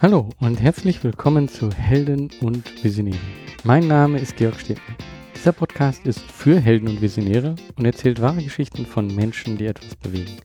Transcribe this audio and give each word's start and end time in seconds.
Hallo 0.00 0.28
und 0.40 0.60
herzlich 0.60 1.02
willkommen 1.02 1.48
zu 1.48 1.70
Helden 1.70 2.30
und 2.42 2.84
Visionäre. 2.84 3.16
Mein 3.64 3.88
Name 3.88 4.18
ist 4.18 4.36
Georg 4.36 4.60
Stedtmann. 4.60 4.96
Dieser 5.34 5.52
Podcast 5.52 6.04
ist 6.04 6.20
für 6.20 6.60
Helden 6.60 6.88
und 6.88 7.00
Visionäre 7.00 7.54
und 7.76 7.86
erzählt 7.86 8.20
wahre 8.20 8.42
Geschichten 8.42 8.84
von 8.84 9.06
Menschen, 9.14 9.56
die 9.56 9.66
etwas 9.66 9.96
bewegen. 9.96 10.36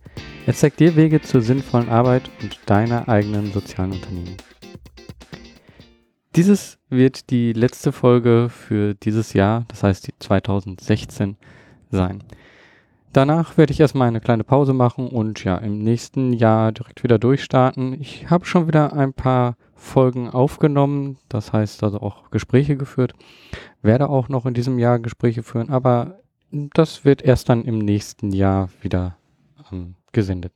Er 0.45 0.53
zeigt 0.53 0.79
dir 0.79 0.95
Wege 0.95 1.21
zur 1.21 1.41
sinnvollen 1.41 1.89
Arbeit 1.89 2.31
und 2.41 2.59
deiner 2.65 3.09
eigenen 3.09 3.51
sozialen 3.51 3.91
Unternehmung. 3.91 4.37
Dieses 6.35 6.79
wird 6.89 7.29
die 7.29 7.53
letzte 7.53 7.91
Folge 7.91 8.47
für 8.49 8.95
dieses 8.95 9.33
Jahr, 9.33 9.65
das 9.67 9.83
heißt 9.83 10.07
die 10.07 10.13
2016, 10.17 11.37
sein. 11.91 12.23
Danach 13.11 13.55
werde 13.57 13.71
ich 13.71 13.79
erstmal 13.79 14.07
eine 14.07 14.19
kleine 14.19 14.43
Pause 14.43 14.73
machen 14.73 15.07
und 15.07 15.43
ja, 15.43 15.57
im 15.57 15.77
nächsten 15.77 16.33
Jahr 16.33 16.71
direkt 16.71 17.03
wieder 17.03 17.19
durchstarten. 17.19 18.01
Ich 18.01 18.31
habe 18.31 18.45
schon 18.45 18.67
wieder 18.67 18.93
ein 18.93 19.13
paar 19.13 19.57
Folgen 19.75 20.27
aufgenommen, 20.27 21.17
das 21.29 21.53
heißt 21.53 21.83
also 21.83 22.01
auch 22.01 22.31
Gespräche 22.31 22.77
geführt. 22.77 23.13
Werde 23.83 24.09
auch 24.09 24.29
noch 24.29 24.47
in 24.47 24.55
diesem 24.55 24.79
Jahr 24.79 24.97
Gespräche 24.97 25.43
führen, 25.43 25.69
aber 25.69 26.19
das 26.49 27.05
wird 27.05 27.21
erst 27.21 27.49
dann 27.49 27.63
im 27.65 27.77
nächsten 27.77 28.31
Jahr 28.31 28.69
wieder 28.81 29.17
ähm, 29.71 29.93
gesendet. 30.11 30.53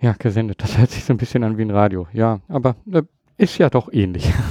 Ja, 0.00 0.14
gesendet, 0.18 0.62
das 0.62 0.78
hört 0.78 0.90
sich 0.90 1.04
so 1.04 1.12
ein 1.12 1.18
bisschen 1.18 1.44
an 1.44 1.58
wie 1.58 1.62
ein 1.62 1.70
Radio. 1.70 2.06
Ja, 2.14 2.40
aber 2.48 2.76
äh, 2.90 3.02
ist 3.36 3.58
ja 3.58 3.70
doch 3.70 3.92
ähnlich. 3.92 4.32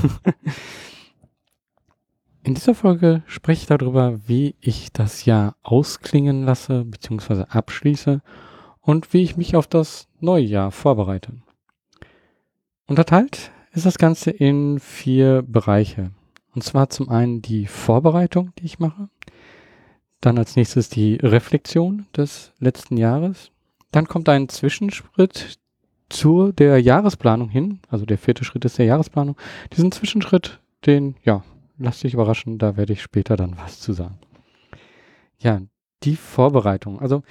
In 2.43 2.55
dieser 2.55 2.75
Folge 2.75 3.23
spreche 3.25 3.61
ich 3.61 3.67
darüber, 3.67 4.19
wie 4.27 4.55
ich 4.59 4.91
das 4.91 5.23
Jahr 5.23 5.55
ausklingen 5.63 6.43
lasse 6.43 6.83
bzw. 6.83 7.45
abschließe 7.47 8.21
und 8.81 9.13
wie 9.13 9.23
ich 9.23 9.37
mich 9.37 9.55
auf 9.55 9.65
das 9.65 10.09
neue 10.19 10.43
Jahr 10.43 10.71
vorbereite. 10.71 11.31
Unterteilt 12.85 13.51
ist 13.71 13.85
das 13.85 13.97
Ganze 13.97 14.29
in 14.29 14.79
vier 14.79 15.41
Bereiche. 15.41 16.11
Und 16.53 16.63
zwar 16.63 16.89
zum 16.89 17.09
einen 17.09 17.41
die 17.41 17.65
Vorbereitung, 17.65 18.51
die 18.59 18.65
ich 18.65 18.77
mache. 18.77 19.09
Dann 20.19 20.37
als 20.37 20.55
nächstes 20.55 20.89
die 20.89 21.15
Reflexion 21.15 22.05
des 22.15 22.51
letzten 22.59 22.97
Jahres. 22.97 23.51
Dann 23.91 24.07
kommt 24.07 24.27
ein 24.29 24.49
Zwischenschritt 24.49 25.59
zu 26.13 26.51
der 26.51 26.79
Jahresplanung 26.79 27.49
hin. 27.49 27.79
Also 27.89 28.05
der 28.05 28.17
vierte 28.17 28.45
Schritt 28.45 28.65
ist 28.65 28.77
der 28.77 28.85
Jahresplanung. 28.85 29.35
Diesen 29.75 29.91
Zwischenschritt, 29.91 30.59
den, 30.85 31.15
ja, 31.23 31.43
lass 31.77 31.99
dich 31.99 32.13
überraschen, 32.13 32.57
da 32.57 32.77
werde 32.77 32.93
ich 32.93 33.01
später 33.01 33.35
dann 33.35 33.57
was 33.57 33.79
zu 33.79 33.93
sagen. 33.93 34.17
Ja, 35.39 35.61
die 36.03 36.15
Vorbereitung. 36.15 36.99
Also, 36.99 37.23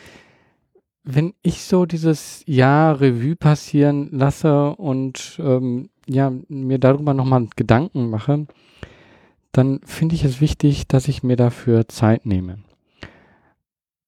wenn 1.05 1.34
ich 1.42 1.64
so 1.64 1.86
dieses 1.86 2.42
Jahr 2.47 3.00
Revue 3.00 3.36
passieren 3.36 4.08
lasse 4.12 4.77
und 4.77 5.41
ähm, 5.42 5.91
ja, 6.06 6.33
mir 6.48 6.78
darüber 6.78 7.14
nochmal 7.14 7.48
Gedanken 7.56 8.11
mache, 8.11 8.46
dann 9.52 9.80
finde 9.84 10.14
ich 10.14 10.24
es 10.24 10.41
wichtig, 10.41 10.86
dass 10.89 11.08
ich 11.08 11.22
mir 11.22 11.36
dafür 11.36 11.89
Zeit 11.89 12.24
nehme. 12.27 12.58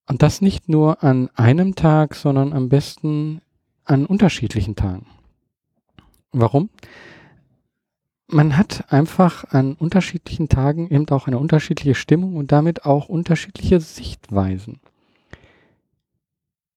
Und 0.06 0.22
das 0.22 0.40
nicht 0.40 0.68
nur 0.68 1.02
an 1.02 1.30
einem 1.34 1.74
Tag, 1.74 2.14
sondern 2.14 2.52
am 2.52 2.68
besten 2.68 3.40
an 3.84 4.06
unterschiedlichen 4.06 4.76
Tagen. 4.76 5.06
Warum? 6.32 6.70
man 8.34 8.56
hat 8.56 8.92
einfach 8.92 9.44
an 9.50 9.74
unterschiedlichen 9.74 10.48
Tagen 10.48 10.90
eben 10.90 11.08
auch 11.10 11.26
eine 11.26 11.38
unterschiedliche 11.38 11.94
Stimmung 11.94 12.36
und 12.36 12.52
damit 12.52 12.84
auch 12.84 13.08
unterschiedliche 13.08 13.80
Sichtweisen. 13.80 14.80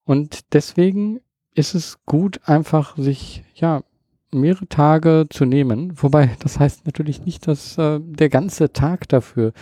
Und 0.04 0.52
deswegen 0.52 1.20
ist 1.54 1.74
es 1.74 1.98
gut, 2.06 2.40
einfach 2.44 2.96
sich, 2.96 3.44
ja, 3.54 3.82
mehrere 4.30 4.68
Tage 4.68 5.26
zu 5.30 5.46
nehmen. 5.46 5.92
Wobei, 6.00 6.36
das 6.40 6.60
heißt 6.60 6.86
natürlich 6.86 7.24
nicht, 7.24 7.46
dass 7.48 7.78
äh, 7.78 7.98
der 8.00 8.28
ganze 8.28 8.72
Tag 8.72 9.08
dafür 9.08 9.52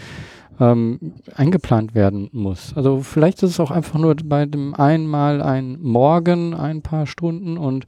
ähm, 0.61 1.15
eingeplant 1.35 1.95
werden 1.95 2.29
muss. 2.33 2.75
Also 2.77 3.01
vielleicht 3.01 3.43
ist 3.43 3.51
es 3.51 3.61
auch 3.61 3.71
einfach 3.71 3.99
nur 3.99 4.15
bei 4.25 4.47
dem 4.47 4.75
einmal 4.75 5.43
ein 5.43 5.79
Morgen 5.81 6.55
ein 6.55 6.83
paar 6.83 7.07
Stunden 7.07 7.59
und 7.59 7.87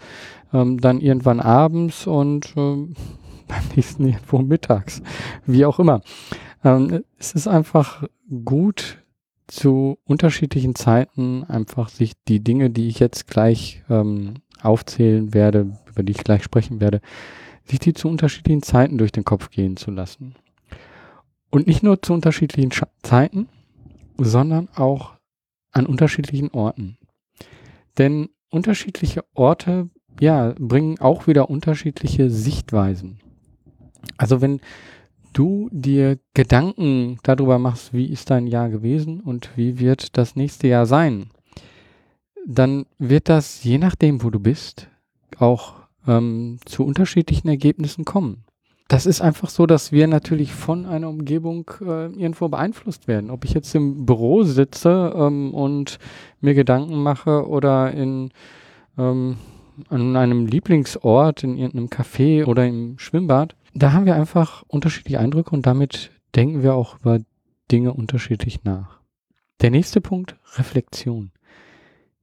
ähm, 0.53 0.81
dann 0.81 1.01
irgendwann 1.01 1.41
abends 1.41 2.07
und 2.07 2.55
ähm, 2.57 2.95
beim 3.49 3.63
nächsten 3.75 4.07
irgendwo 4.07 4.39
mittags, 4.39 5.03
wie 5.47 5.65
auch 5.65 5.79
immer. 5.79 6.03
Ähm, 6.65 7.05
es 7.19 7.33
ist 7.33 7.49
einfach 7.49 8.05
gut, 8.45 8.99
zu 9.49 9.99
unterschiedlichen 10.05 10.75
Zeiten 10.75 11.45
einfach 11.45 11.89
sich 11.89 12.13
die 12.29 12.41
Dinge, 12.41 12.71
die 12.71 12.89
ich 12.89 13.01
jetzt 13.01 13.27
gleich 13.27 13.83
ähm, 13.89 14.35
aufzählen 14.63 15.35
werde, 15.35 15.73
über 15.87 16.03
die 16.03 16.13
ich 16.13 16.23
gleich 16.23 16.45
sprechen 16.45 16.81
werde, 16.81 17.01
sich 17.65 17.79
die 17.81 17.95
zu 17.95 18.09
unterschiedlichen 18.09 18.63
Zeiten 18.63 18.99
durch 18.99 19.11
den 19.11 19.25
Kopf 19.25 19.51
gehen 19.51 19.77
zu 19.77 19.91
lassen. 19.91 20.35
Und 21.51 21.67
nicht 21.67 21.83
nur 21.83 22.03
zu 22.03 22.13
unterschiedlichen 22.13 22.73
Sch 22.73 22.85
Zeiten, 23.03 23.49
sondern 24.19 24.69
auch 24.75 25.15
an 25.73 25.87
unterschiedlichen 25.87 26.51
Orten. 26.51 26.99
Denn 27.97 28.29
unterschiedliche 28.51 29.25
Orte, 29.35 29.91
ja, 30.21 30.55
bringen 30.59 30.99
auch 30.99 31.27
wieder 31.27 31.51
unterschiedliche 31.51 32.31
Sichtweisen. 32.31 33.21
Also 34.17 34.41
wenn 34.41 34.61
du 35.33 35.69
dir 35.71 36.19
Gedanken 36.35 37.19
darüber 37.23 37.59
machst, 37.59 37.93
wie 37.93 38.07
ist 38.07 38.31
dein 38.31 38.47
Jahr 38.47 38.69
gewesen 38.69 39.21
und 39.21 39.51
wie 39.57 39.79
wird 39.79 40.17
das 40.17 40.37
nächste 40.37 40.69
Jahr 40.69 40.87
sein, 40.87 41.31
dann 42.47 42.87
wird 42.99 43.29
das 43.29 43.63
je 43.63 43.79
nachdem, 43.79 44.23
wo 44.23 44.31
du 44.31 44.41
bist, 44.41 44.89
auch 45.39 45.75
ähm, 46.07 46.59
zu 46.65 46.85
unterschiedlichen 46.85 47.49
Ergebnissen 47.49 48.05
kommen. 48.05 48.45
Das 48.89 49.05
ist 49.05 49.21
einfach 49.21 49.51
so, 49.51 49.67
dass 49.67 49.93
wir 49.93 50.07
natürlich 50.07 50.53
von 50.53 50.87
einer 50.87 51.11
Umgebung 51.11 51.71
äh, 51.83 52.07
irgendwo 52.07 52.49
beeinflusst 52.49 53.07
werden. 53.07 53.31
Ob 53.31 53.45
ich 53.45 53.53
jetzt 53.53 53.75
im 53.75 54.07
Büro 54.07 54.45
sitze 54.45 55.13
ähm, 55.15 55.53
und 55.53 55.99
mir 56.41 56.55
Gedanken 56.55 57.03
mache 57.03 57.47
oder 57.47 57.93
in 57.93 58.31
ähm, 58.97 59.37
an 59.91 60.17
einem 60.17 60.47
Lieblingsort, 60.47 61.45
in 61.45 61.57
irgendeinem 61.57 61.89
Café 61.89 62.47
oder 62.47 62.67
im 62.67 62.99
Schwimmbad, 62.99 63.55
da 63.75 63.93
haben 63.93 64.07
wir 64.07 64.15
einfach 64.15 64.65
unterschiedliche 64.67 65.21
Eindrücke 65.21 65.51
und 65.51 65.67
damit 65.67 66.11
denken 66.35 66.63
wir 66.63 66.75
auch 66.75 66.99
über 66.99 67.21
Dinge 67.71 67.93
unterschiedlich 67.93 68.65
nach. 68.65 69.01
Der 69.61 69.71
nächste 69.71 70.01
Punkt, 70.01 70.37
Reflexion. 70.57 71.31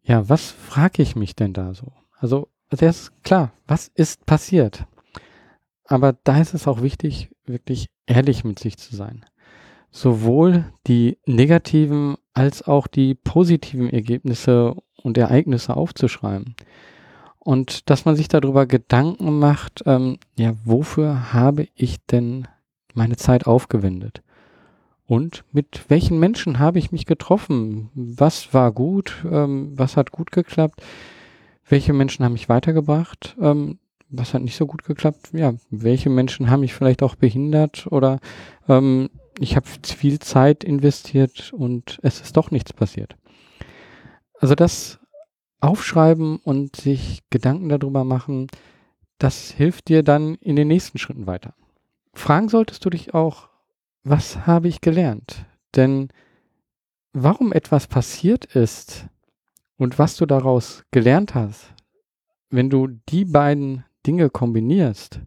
Ja, 0.04 0.28
was 0.30 0.52
frage 0.52 1.02
ich 1.02 1.16
mich 1.16 1.36
denn 1.36 1.54
da 1.54 1.74
so? 1.74 1.94
Also, 2.18 2.50
also 2.70 2.86
ist 2.86 3.24
klar, 3.24 3.54
was 3.68 3.90
ist 3.94 4.26
passiert? 4.26 4.86
Aber 5.86 6.14
da 6.24 6.40
ist 6.40 6.54
es 6.54 6.68
auch 6.68 6.82
wichtig, 6.82 7.30
wirklich 7.46 7.88
ehrlich 8.08 8.44
mit 8.44 8.60
sich 8.60 8.78
zu 8.78 8.96
sein. 8.96 9.26
Sowohl 9.92 10.66
die 10.88 11.18
negativen 11.26 12.18
als 12.34 12.64
auch 12.64 12.88
die 12.88 13.16
positiven 13.16 13.90
Ergebnisse 13.90 14.76
und 15.02 15.18
Ereignisse 15.18 15.78
aufzuschreiben 15.78 16.56
und 17.46 17.92
dass 17.92 18.06
man 18.06 18.16
sich 18.16 18.28
darüber 18.28 18.66
Gedanken 18.66 19.38
macht, 19.38 19.84
ähm, 19.86 20.18
ja, 20.36 20.54
wofür 20.66 21.32
habe 21.32 21.68
ich 21.76 22.04
denn 22.08 22.48
meine 22.96 23.18
Zeit 23.18 23.46
aufgewendet? 23.46 24.24
Und 25.06 25.46
mit 25.52 25.86
welchen 25.88 26.20
Menschen 26.20 26.58
habe 26.58 26.80
ich 26.80 26.92
mich 26.92 27.06
getroffen? 27.06 27.92
Was 27.94 28.56
war 28.56 28.72
gut? 28.72 29.24
Ähm, 29.32 29.74
was 29.76 29.96
hat 29.96 30.12
gut 30.12 30.32
geklappt? 30.32 30.82
Welche 31.70 31.94
Menschen 31.94 32.26
haben 32.26 32.34
mich 32.34 32.50
weitergebracht? 32.50 33.38
Ähm, 33.40 33.78
was 34.18 34.34
hat 34.34 34.42
nicht 34.42 34.56
so 34.56 34.68
gut 34.68 34.84
geklappt? 34.84 35.30
Ja, 35.34 35.54
welche 35.70 36.10
Menschen 36.10 36.50
haben 36.50 36.62
mich 36.62 36.74
vielleicht 36.74 37.04
auch 37.04 37.16
behindert? 37.16 37.88
Oder 37.92 38.20
ähm, 38.68 39.10
ich 39.40 39.56
habe 39.56 39.68
viel 39.84 40.20
Zeit 40.20 40.64
investiert 40.64 41.54
und 41.54 42.00
es 42.02 42.22
ist 42.22 42.38
doch 42.38 42.52
nichts 42.52 42.74
passiert. 42.74 43.16
Also 44.40 44.56
das 44.56 45.00
aufschreiben 45.60 46.38
und 46.38 46.76
sich 46.76 47.24
Gedanken 47.30 47.70
darüber 47.70 48.04
machen, 48.04 48.48
das 49.18 49.52
hilft 49.52 49.88
dir 49.88 50.04
dann 50.04 50.36
in 50.36 50.56
den 50.56 50.68
nächsten 50.68 50.98
Schritten 50.98 51.28
weiter. 51.28 51.54
Fragen 52.14 52.50
solltest 52.50 52.84
du 52.86 52.90
dich 52.90 53.14
auch, 53.14 53.50
was 54.04 54.46
habe 54.46 54.68
ich 54.68 54.82
gelernt? 54.82 55.46
Denn 55.76 56.10
warum 57.14 57.52
etwas 57.52 57.88
passiert 57.88 58.46
ist 58.46 59.08
und 59.78 60.00
was 60.00 60.16
du 60.16 60.26
daraus 60.26 60.84
gelernt 60.92 61.36
hast, 61.36 61.74
wenn 62.50 62.70
du 62.70 62.88
die 63.10 63.26
beiden 63.26 63.84
Dinge 64.06 64.30
kombinierst, 64.30 65.22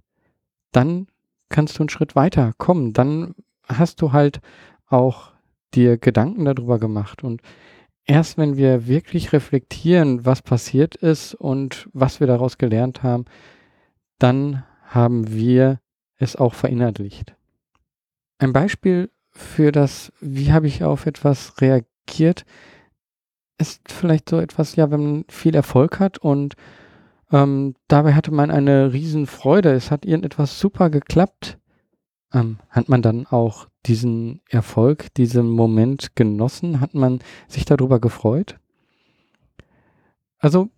dann 0.72 1.06
kannst 1.48 1.78
du 1.78 1.82
einen 1.82 1.88
Schritt 1.88 2.14
weiter 2.16 2.52
kommen. 2.58 2.92
Dann 2.92 3.34
hast 3.66 4.00
du 4.02 4.12
halt 4.12 4.40
auch 4.86 5.32
dir 5.75 5.98
Gedanken 5.98 6.44
darüber 6.44 6.78
gemacht 6.78 7.22
und 7.22 7.42
erst 8.04 8.38
wenn 8.38 8.56
wir 8.56 8.86
wirklich 8.86 9.32
reflektieren, 9.32 10.25
was 10.25 10.42
passiert 10.42 10.94
ist 10.96 11.34
und 11.34 11.88
was 11.92 12.20
wir 12.20 12.26
daraus 12.26 12.58
gelernt 12.58 13.02
haben, 13.02 13.26
dann 14.19 14.64
haben 14.82 15.30
wir 15.30 15.80
es 16.16 16.34
auch 16.34 16.54
verinnerlicht. 16.54 17.34
Ein 18.38 18.52
Beispiel 18.52 19.10
für 19.30 19.72
das, 19.72 20.12
wie 20.20 20.52
habe 20.52 20.66
ich 20.66 20.82
auf 20.82 21.06
etwas 21.06 21.60
reagiert, 21.60 22.44
ist 23.58 23.92
vielleicht 23.92 24.28
so 24.28 24.38
etwas, 24.38 24.76
ja, 24.76 24.90
wenn 24.90 25.02
man 25.02 25.25
viel 25.28 25.54
Erfolg 25.54 26.00
hat 26.00 26.19
und 26.19 26.54
ähm, 27.30 27.75
dabei 27.88 28.14
hatte 28.14 28.30
man 28.30 28.50
eine 28.50 28.92
Riesenfreude, 28.92 29.72
es 29.72 29.90
hat 29.90 30.04
irgendetwas 30.04 30.58
super 30.58 30.90
geklappt, 30.90 31.58
ähm, 32.32 32.58
hat 32.70 32.88
man 32.88 33.02
dann 33.02 33.26
auch 33.26 33.69
diesen 33.86 34.40
Erfolg, 34.48 35.12
diesen 35.14 35.48
Moment 35.48 36.14
genossen? 36.14 36.80
Hat 36.80 36.94
man 36.94 37.20
sich 37.48 37.64
darüber 37.64 38.00
gefreut? 38.00 38.58
Also 40.38 40.69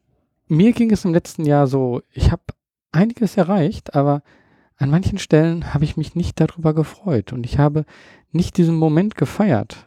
mir 0.47 0.73
ging 0.73 0.91
es 0.91 1.05
im 1.05 1.12
letzten 1.12 1.44
Jahr 1.44 1.67
so, 1.67 2.02
ich 2.12 2.31
habe 2.31 2.43
einiges 2.93 3.37
erreicht, 3.37 3.94
aber 3.94 4.23
an 4.76 4.91
manchen 4.91 5.19
Stellen 5.19 5.75
habe 5.75 5.85
ich 5.85 5.97
mich 5.97 6.14
nicht 6.14 6.41
darüber 6.41 6.73
gefreut 6.73 7.32
und 7.32 7.44
ich 7.44 7.58
habe 7.58 7.85
nicht 8.32 8.56
diesen 8.56 8.76
Moment 8.76 9.14
gefeiert. 9.14 9.87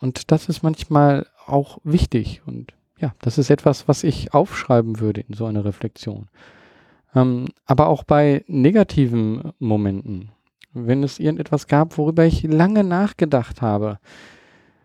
Und 0.00 0.30
das 0.30 0.48
ist 0.48 0.62
manchmal 0.62 1.26
auch 1.46 1.78
wichtig 1.82 2.42
und 2.46 2.72
ja, 2.98 3.14
das 3.20 3.38
ist 3.38 3.50
etwas, 3.50 3.88
was 3.88 4.04
ich 4.04 4.34
aufschreiben 4.34 5.00
würde 5.00 5.22
in 5.22 5.34
so 5.34 5.46
einer 5.46 5.64
Reflexion. 5.64 6.28
Ähm, 7.14 7.46
aber 7.64 7.88
auch 7.88 8.04
bei 8.04 8.44
negativen 8.48 9.52
Momenten, 9.58 10.30
wenn 10.72 11.02
es 11.02 11.18
irgendetwas 11.18 11.66
gab, 11.66 11.96
worüber 11.96 12.24
ich 12.24 12.42
lange 12.42 12.84
nachgedacht 12.84 13.62
habe, 13.62 13.98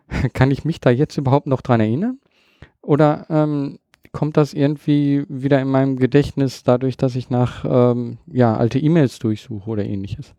kann 0.32 0.50
ich 0.50 0.64
mich 0.64 0.80
da 0.80 0.90
jetzt 0.90 1.16
überhaupt 1.16 1.46
noch 1.46 1.60
dran 1.60 1.80
erinnern? 1.80 2.18
Oder 2.82 3.26
ähm, 3.30 3.78
kommt 4.12 4.36
das 4.36 4.54
irgendwie 4.54 5.24
wieder 5.28 5.60
in 5.60 5.68
meinem 5.68 5.96
Gedächtnis 5.96 6.62
dadurch, 6.62 6.96
dass 6.96 7.16
ich 7.16 7.30
nach 7.30 7.64
ähm, 7.66 8.18
ja, 8.26 8.56
alte 8.56 8.78
E-Mails 8.78 9.18
durchsuche 9.18 9.68
oder 9.68 9.84
ähnliches? 9.84 10.34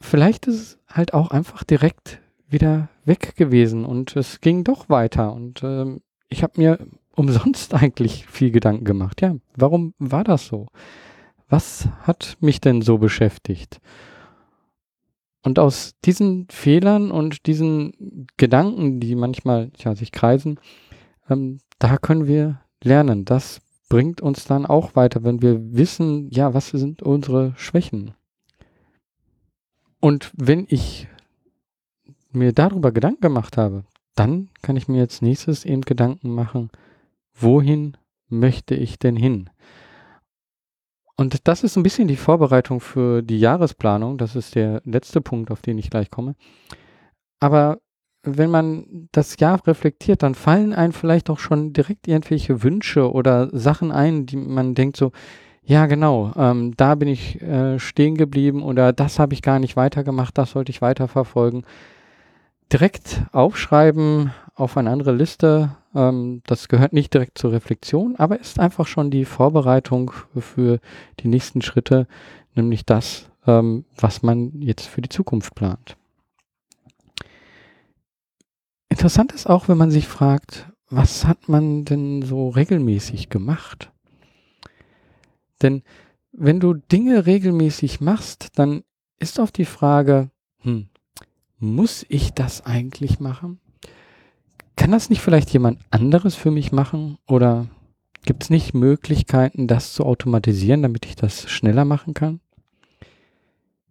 Vielleicht 0.00 0.46
ist 0.46 0.60
es 0.60 0.78
halt 0.88 1.12
auch 1.12 1.30
einfach 1.30 1.64
direkt 1.64 2.20
wieder 2.48 2.88
weg 3.04 3.36
gewesen 3.36 3.84
und 3.84 4.16
es 4.16 4.40
ging 4.40 4.64
doch 4.64 4.88
weiter 4.88 5.32
und 5.32 5.62
ähm, 5.62 6.00
ich 6.28 6.42
habe 6.42 6.54
mir 6.56 6.78
umsonst 7.14 7.74
eigentlich 7.80 8.26
viel 8.26 8.50
Gedanken 8.50 8.84
gemacht. 8.84 9.20
Ja, 9.20 9.36
warum 9.56 9.94
war 9.98 10.24
das 10.24 10.46
so? 10.46 10.66
was 11.48 11.88
hat 12.02 12.36
mich 12.40 12.60
denn 12.60 12.82
so 12.82 12.98
beschäftigt? 12.98 13.80
Und 15.42 15.58
aus 15.58 15.94
diesen 16.04 16.46
Fehlern 16.50 17.10
und 17.10 17.46
diesen 17.46 18.26
Gedanken, 18.36 19.00
die 19.00 19.14
manchmal 19.14 19.70
ja, 19.78 19.94
sich 19.94 20.12
kreisen, 20.12 20.60
ähm, 21.30 21.58
da 21.78 21.96
können 21.96 22.26
wir 22.26 22.60
lernen. 22.82 23.24
Das 23.24 23.60
bringt 23.88 24.20
uns 24.20 24.44
dann 24.44 24.66
auch 24.66 24.94
weiter, 24.94 25.24
wenn 25.24 25.40
wir 25.40 25.72
wissen, 25.72 26.28
ja, 26.30 26.52
was 26.52 26.68
sind 26.68 27.02
unsere 27.02 27.54
Schwächen. 27.56 28.14
Und 30.00 30.32
wenn 30.36 30.66
ich 30.68 31.08
mir 32.32 32.52
darüber 32.52 32.92
Gedanken 32.92 33.20
gemacht 33.20 33.56
habe, 33.56 33.84
dann 34.14 34.48
kann 34.62 34.76
ich 34.76 34.88
mir 34.88 34.98
jetzt 34.98 35.22
nächstes 35.22 35.64
eben 35.64 35.82
Gedanken 35.82 36.34
machen, 36.34 36.70
wohin 37.34 37.96
möchte 38.28 38.74
ich 38.74 38.98
denn 38.98 39.16
hin? 39.16 39.50
Und 41.16 41.48
das 41.48 41.64
ist 41.64 41.76
ein 41.76 41.82
bisschen 41.82 42.06
die 42.06 42.16
Vorbereitung 42.16 42.80
für 42.80 43.22
die 43.22 43.40
Jahresplanung. 43.40 44.18
Das 44.18 44.36
ist 44.36 44.54
der 44.54 44.82
letzte 44.84 45.20
Punkt, 45.20 45.50
auf 45.50 45.62
den 45.62 45.76
ich 45.76 45.90
gleich 45.90 46.10
komme. 46.10 46.36
Aber 47.40 47.80
wenn 48.22 48.50
man 48.50 49.08
das 49.12 49.38
Jahr 49.38 49.64
reflektiert, 49.66 50.22
dann 50.22 50.34
fallen 50.34 50.72
einem 50.72 50.92
vielleicht 50.92 51.30
auch 51.30 51.38
schon 51.38 51.72
direkt 51.72 52.06
irgendwelche 52.06 52.62
Wünsche 52.62 53.12
oder 53.12 53.48
Sachen 53.52 53.90
ein, 53.90 54.26
die 54.26 54.36
man 54.36 54.74
denkt 54.74 54.96
so, 54.96 55.12
ja 55.62 55.86
genau, 55.86 56.32
ähm, 56.36 56.74
da 56.76 56.94
bin 56.94 57.08
ich 57.08 57.40
äh, 57.42 57.78
stehen 57.78 58.14
geblieben 58.16 58.62
oder 58.62 58.92
das 58.92 59.18
habe 59.18 59.34
ich 59.34 59.42
gar 59.42 59.58
nicht 59.58 59.76
weitergemacht, 59.76 60.38
das 60.38 60.52
sollte 60.52 60.70
ich 60.70 60.82
weiterverfolgen. 60.82 61.64
Direkt 62.72 63.22
aufschreiben 63.32 64.32
auf 64.54 64.76
eine 64.76 64.90
andere 64.90 65.12
Liste, 65.12 65.76
ähm, 65.94 66.42
das 66.46 66.68
gehört 66.68 66.92
nicht 66.92 67.14
direkt 67.14 67.38
zur 67.38 67.52
Reflexion, 67.52 68.16
aber 68.16 68.38
ist 68.38 68.58
einfach 68.58 68.86
schon 68.86 69.10
die 69.10 69.24
Vorbereitung 69.24 70.12
für 70.36 70.80
die 71.20 71.28
nächsten 71.28 71.62
Schritte, 71.62 72.06
nämlich 72.54 72.84
das, 72.84 73.30
ähm, 73.46 73.84
was 73.96 74.22
man 74.22 74.60
jetzt 74.60 74.86
für 74.86 75.00
die 75.00 75.08
Zukunft 75.08 75.54
plant. 75.54 75.96
Interessant 78.88 79.32
ist 79.32 79.48
auch, 79.48 79.68
wenn 79.68 79.78
man 79.78 79.90
sich 79.90 80.08
fragt, 80.08 80.70
was 80.90 81.26
hat 81.26 81.48
man 81.48 81.84
denn 81.84 82.22
so 82.22 82.48
regelmäßig 82.48 83.28
gemacht? 83.28 83.92
Denn 85.62 85.82
wenn 86.32 86.60
du 86.60 86.74
Dinge 86.74 87.26
regelmäßig 87.26 88.00
machst, 88.00 88.58
dann 88.58 88.84
ist 89.18 89.38
oft 89.38 89.56
die 89.56 89.64
Frage, 89.64 90.30
hm, 90.60 90.88
muss 91.58 92.04
ich 92.08 92.32
das 92.32 92.64
eigentlich 92.64 93.20
machen? 93.20 93.60
Kann 94.76 94.92
das 94.92 95.10
nicht 95.10 95.20
vielleicht 95.20 95.50
jemand 95.50 95.80
anderes 95.90 96.34
für 96.34 96.50
mich 96.50 96.70
machen? 96.70 97.18
Oder 97.26 97.66
gibt 98.24 98.44
es 98.44 98.50
nicht 98.50 98.74
Möglichkeiten, 98.74 99.66
das 99.66 99.92
zu 99.92 100.04
automatisieren, 100.04 100.82
damit 100.82 101.06
ich 101.06 101.16
das 101.16 101.50
schneller 101.50 101.84
machen 101.84 102.14
kann? 102.14 102.40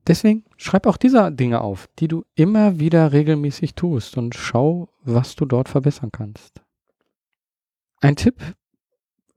Deswegen 0.08 0.46
schreib 0.56 0.88
auch 0.88 0.96
diese 0.96 1.30
Dinge 1.34 1.60
auf, 1.60 1.90
die 2.00 2.08
du 2.08 2.24
immer 2.36 2.80
wieder 2.80 3.12
regelmäßig 3.12 3.76
tust 3.76 4.18
und 4.18 4.36
schau, 4.36 4.88
was 5.04 5.36
du 5.36 5.46
dort 5.46 5.68
verbessern 5.68 6.12
kannst. 6.14 6.62
Ein 8.00 8.16
Tipp, 8.16 8.42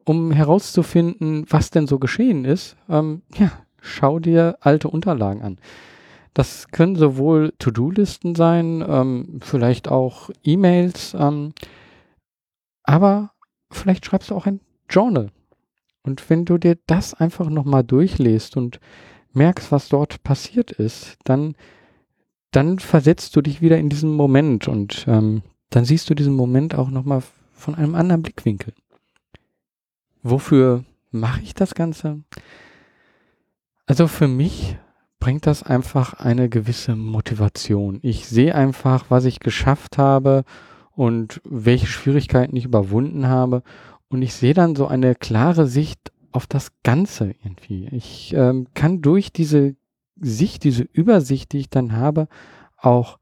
um 0.05 0.31
herauszufinden, 0.31 1.45
was 1.49 1.71
denn 1.71 1.89
so 1.89 1.99
geschehen 1.99 2.45
ist, 2.45 2.77
ähm, 2.89 3.23
ja, 3.35 3.51
schau 3.81 4.21
dir 4.21 4.59
alte 4.61 4.89
Unterlagen 4.89 5.43
an. 5.43 5.59
Das 6.35 6.69
können 6.69 6.97
sowohl 6.97 7.53
To-Do-Listen 7.59 8.35
sein, 8.35 8.85
ähm, 8.87 9.41
vielleicht 9.43 9.89
auch 9.89 10.31
E-Mails, 10.45 11.15
ähm, 11.19 11.53
aber 12.85 13.33
vielleicht 13.71 14.07
schreibst 14.07 14.31
du 14.31 14.37
auch 14.37 14.47
ein 14.47 14.61
Journal. 14.89 15.31
Und 16.03 16.31
wenn 16.31 16.45
du 16.45 16.57
dir 16.57 16.79
das 16.87 17.15
einfach 17.15 17.51
nochmal 17.51 17.85
durchliest 17.85 18.57
und 18.57 18.81
merkst, 19.33 19.71
was 19.71 19.89
dort 19.89 20.23
passiert 20.23 20.71
ist, 20.71 21.19
dann, 21.25 21.55
dann 22.53 22.79
versetzt 22.79 23.37
du 23.37 23.43
dich 23.43 23.61
wieder 23.61 23.79
in 23.79 23.89
diesen 23.89 24.15
Moment 24.15 24.67
und 24.69 25.05
ähm, 25.09 25.43
dann 25.71 25.85
siehst 25.85 26.11
du 26.11 26.15
diesen 26.15 26.35
Moment 26.35 26.75
auch 26.75 26.91
nochmal 26.91 27.23
von 27.53 27.75
einem 27.75 27.95
anderen 27.95 28.23
Blickwinkel. 28.23 28.73
Wofür 30.23 30.85
mache 31.11 31.43
ich 31.43 31.55
das 31.55 31.75
Ganze? 31.75 32.23
Also 33.87 34.07
für 34.07 34.29
mich 34.29 34.77
bringt 35.21 35.47
das 35.47 35.63
einfach 35.63 36.15
eine 36.15 36.49
gewisse 36.49 36.97
Motivation. 36.97 38.01
Ich 38.03 38.27
sehe 38.27 38.55
einfach, 38.55 39.07
was 39.11 39.27
ich 39.27 39.39
geschafft 39.39 39.99
habe 39.99 40.45
und 40.93 41.41
welche 41.45 41.87
Schwierigkeiten 41.87 42.57
ich 42.57 42.65
überwunden 42.65 43.29
habe. 43.29 43.63
Und 44.09 44.23
ich 44.23 44.35
sehe 44.35 44.55
dann 44.55 44.75
so 44.75 44.87
eine 44.87 45.15
klare 45.15 45.67
Sicht 45.67 46.11
auf 46.33 46.47
das 46.47 46.73
Ganze 46.83 47.35
irgendwie. 47.45 47.89
Ich 47.93 48.35
ähm, 48.35 48.67
kann 48.75 49.03
durch 49.03 49.33
diese 49.33 49.77
Sicht, 50.17 50.65
diese 50.65 50.83
Übersicht, 50.83 51.53
die 51.53 51.59
ich 51.59 51.71
dann 51.71 51.93
habe, 51.93 52.29
auch 52.77 53.19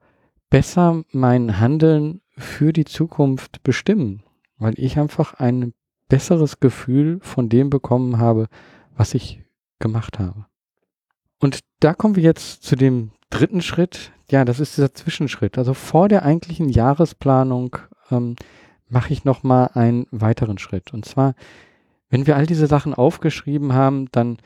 besser 0.50 1.02
mein 1.12 1.61
Handeln 1.61 2.20
für 2.37 2.73
die 2.73 2.84
Zukunft 2.84 3.62
bestimmen, 3.62 4.23
weil 4.56 4.75
ich 4.76 4.99
einfach 4.99 5.34
ein 5.34 5.75
besseres 6.08 6.61
Gefühl 6.61 7.18
von 7.20 7.49
dem 7.49 7.70
bekommen 7.70 8.18
habe, 8.18 8.49
was 8.96 9.14
ich 9.14 9.42
gemacht 9.78 10.18
habe. 10.18 10.48
Und 11.40 11.61
da 11.80 11.95
kommen 11.95 12.16
wir 12.16 12.23
jetzt 12.23 12.62
zu 12.62 12.76
dem 12.76 13.12
dritten 13.30 13.62
Schritt. 13.62 14.12
Ja, 14.30 14.45
das 14.45 14.61
ist 14.61 14.76
dieser 14.76 14.95
Zwischenschritt. 14.95 15.59
Also 15.59 15.75
vor 15.75 16.09
der 16.09 16.25
eigentlichen 16.25 16.68
Jahresplanung 16.68 17.76
ähm, 18.11 18.37
mache 18.88 19.12
ich 19.12 19.25
nochmal 19.25 19.71
einen 19.75 20.07
weiteren 20.11 20.59
Schritt. 20.59 20.92
Und 20.92 21.04
zwar, 21.04 21.35
wenn 22.11 22.26
wir 22.26 22.37
all 22.37 22.47
diese 22.47 22.66
Sachen 22.66 22.95
aufgeschrieben 22.95 23.73
haben, 23.73 24.11
dann 24.12 24.38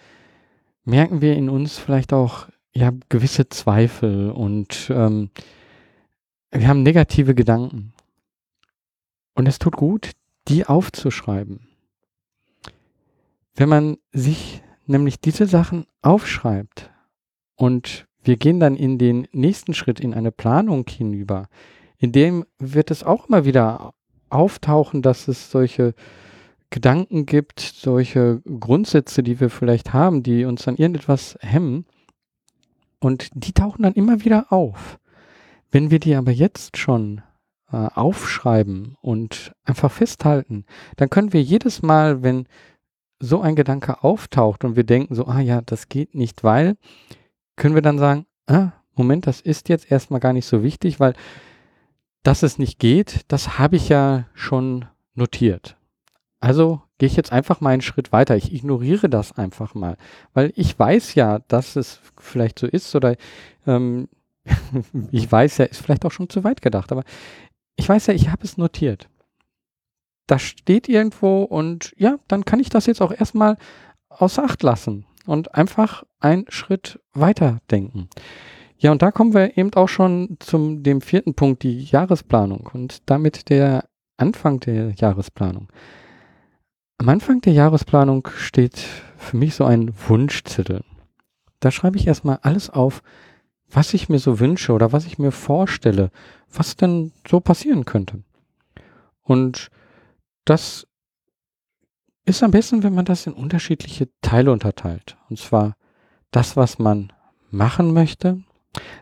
merken 0.85 1.21
wir 1.21 1.37
in 1.37 1.49
uns 1.49 1.79
vielleicht 1.79 2.13
auch 2.13 2.49
ja 2.73 2.93
gewisse 3.09 3.49
Zweifel 3.49 4.31
und 4.31 4.91
ähm, 4.91 5.31
wir 6.51 6.69
haben 6.69 6.83
negative 6.83 7.35
Gedanken. 7.35 7.95
Und 9.35 9.49
es 9.49 9.59
tut 9.59 9.77
gut, 9.77 10.11
die 10.49 10.67
aufzuschreiben. 10.67 11.69
Wenn 13.55 13.69
man 13.69 13.97
sich 14.13 14.63
nämlich 14.87 15.21
diese 15.21 15.47
Sachen 15.47 15.87
aufschreibt 16.03 16.91
und 17.57 18.07
wir 18.23 18.37
gehen 18.37 18.61
dann 18.61 18.77
in 18.77 18.99
den 18.99 19.27
nächsten 19.33 19.75
Schritt 19.75 20.01
in 20.01 20.15
eine 20.15 20.33
Planung 20.33 20.87
hinüber, 20.89 21.49
in 21.99 22.13
dem 22.13 22.45
wird 22.59 22.91
es 22.91 23.05
auch 23.05 23.29
immer 23.29 23.45
wieder 23.45 23.95
auftauchen, 24.29 25.03
dass 25.03 25.29
es 25.29 25.51
solche 25.51 25.95
Gedanken 26.71 27.27
gibt, 27.27 27.61
solche 27.61 28.41
Grundsätze, 28.59 29.23
die 29.23 29.39
wir 29.39 29.51
vielleicht 29.51 29.93
haben, 29.93 30.23
die 30.23 30.45
uns 30.45 30.67
an 30.67 30.77
irgendetwas 30.77 31.37
hemmen. 31.41 31.85
Und 32.99 33.29
die 33.35 33.53
tauchen 33.53 33.83
dann 33.83 33.93
immer 33.93 34.25
wieder 34.25 34.53
auf. 34.53 34.99
Wenn 35.71 35.91
wir 35.91 35.99
die 35.99 36.15
aber 36.15 36.33
jetzt 36.33 36.79
schon 36.79 37.21
äh, 37.71 37.77
aufschreiben 37.77 38.97
und 39.01 39.53
einfach 39.65 39.93
festhalten, 39.93 40.65
dann 40.97 41.11
können 41.11 41.33
wir 41.33 41.43
jedes 41.43 41.83
Mal, 41.83 42.23
wenn 42.23 42.47
so 43.23 43.41
ein 43.41 43.57
Gedanke 43.57 44.03
auftaucht 44.03 44.65
und 44.65 44.77
wir 44.77 44.85
denken 44.85 45.15
so, 45.15 45.27
ah 45.27 45.41
ja, 45.41 45.61
das 45.61 45.89
geht 45.89 46.15
nicht, 46.15 46.43
weil, 46.43 46.77
können 47.57 47.75
wir 47.75 47.83
dann 47.83 47.99
sagen, 47.99 48.27
ah, 48.47 48.73
Moment, 48.95 49.27
das 49.27 49.41
ist 49.41 49.69
jetzt 49.69 49.91
erstmal 49.91 50.21
gar 50.21 50.33
nicht 50.33 50.47
so 50.47 50.63
wichtig, 50.63 51.01
weil 51.01 51.15
dass 52.23 52.43
es 52.43 52.59
nicht 52.59 52.79
geht, 52.79 53.21
das 53.29 53.59
habe 53.59 53.77
ich 53.77 53.89
ja 53.89 54.27
schon 54.35 54.85
notiert. 55.15 55.77
Also 56.41 56.83
gehe 56.99 57.09
ich 57.09 57.17
jetzt 57.17 57.33
einfach 57.33 57.61
mal 57.61 57.71
einen 57.71 57.83
Schritt 57.83 58.13
weiter. 58.13 58.37
Ich 58.37 58.53
ignoriere 58.53 59.09
das 59.09 59.33
einfach 59.33 59.75
mal, 59.75 59.97
weil 60.35 60.53
ich 60.57 60.79
weiß 60.79 61.15
ja, 61.15 61.41
dass 61.49 61.77
es 61.77 62.01
vielleicht 62.19 62.59
so 62.59 62.67
ist 62.67 62.95
oder 62.95 63.17
ähm, 63.67 64.09
ich 65.11 65.31
weiß 65.31 65.59
ja, 65.59 65.65
ist 65.67 65.83
vielleicht 65.83 66.05
auch 66.05 66.13
schon 66.13 66.29
zu 66.29 66.45
weit 66.45 66.63
gedacht, 66.63 66.93
aber 66.93 67.05
ich 67.77 67.89
weiß 67.89 68.09
ja, 68.09 68.15
ich 68.15 68.29
habe 68.29 68.45
es 68.45 68.57
notiert. 68.57 69.09
Das 70.27 70.43
steht 70.43 70.89
irgendwo 70.89 71.43
und 71.43 71.95
ja, 71.97 72.17
dann 72.29 72.45
kann 72.45 72.61
ich 72.61 72.69
das 72.69 72.87
jetzt 72.87 73.03
auch 73.03 73.13
erstmal 73.13 73.57
außer 74.09 74.45
Acht 74.45 74.63
lassen 74.63 75.07
und 75.27 75.55
einfach 75.55 76.05
einen 76.21 76.47
Schritt 76.49 77.01
weiter 77.13 77.59
denken. 77.71 78.09
Ja, 78.79 78.91
und 78.91 79.03
da 79.03 79.13
kommen 79.13 79.35
wir 79.35 79.57
eben 79.57 79.73
auch 79.75 79.89
schon 79.89 80.37
zum 80.41 80.83
dem 80.83 81.01
vierten 81.01 81.35
Punkt, 81.35 81.63
die 81.63 81.85
Jahresplanung 81.85 82.69
und 82.73 83.09
damit 83.09 83.49
der 83.49 83.85
Anfang 84.17 84.61
der 84.61 84.91
Jahresplanung. 84.91 85.69
Am 86.99 87.09
Anfang 87.09 87.41
der 87.41 87.53
Jahresplanung 87.53 88.29
steht 88.37 88.79
für 89.17 89.37
mich 89.37 89.55
so 89.55 89.65
ein 89.65 89.93
Wunschzettel. 90.09 90.83
Da 91.61 91.71
schreibe 91.71 91.97
ich 91.97 92.07
erstmal 92.07 92.39
alles 92.43 92.71
auf, 92.71 93.03
was 93.71 93.95
ich 93.95 94.09
mir 94.09 94.19
so 94.19 94.41
wünsche 94.41 94.73
oder 94.73 94.93
was 94.93 95.07
ich 95.07 95.19
mir 95.19 95.33
vorstelle, 95.33 96.11
was 96.53 96.77
denn 96.77 97.13
so 97.29 97.41
passieren 97.41 97.85
könnte. 97.85 98.23
Und 99.23 99.71
das 100.45 100.87
ist 102.25 102.43
am 102.43 102.51
besten, 102.51 102.83
wenn 102.83 102.95
man 102.95 103.05
das 103.05 103.27
in 103.27 103.33
unterschiedliche 103.33 104.09
Teile 104.21 104.53
unterteilt. 104.53 105.17
Und 105.29 105.39
zwar 105.39 105.77
das, 106.31 106.57
was 106.57 106.79
man 106.79 107.13
machen 107.51 107.93
möchte, 107.93 108.43